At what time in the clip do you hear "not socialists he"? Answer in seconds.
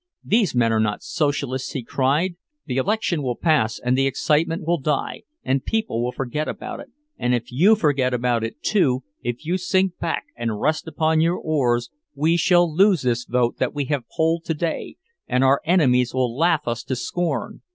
0.79-1.83